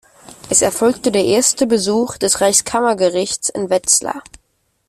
[0.49, 4.23] Es erfolgte der erste Besuch des Reichskammergerichts in Wetzlar.